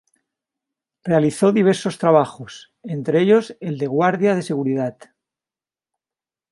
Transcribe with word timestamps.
Realizó 1.03 1.51
diversos 1.51 1.99
trabajos, 1.99 2.73
entre 2.81 3.21
ellos 3.21 3.55
el 3.59 3.77
de 3.77 3.85
guardia 3.85 4.33
de 4.33 4.41
seguridad. 4.41 4.97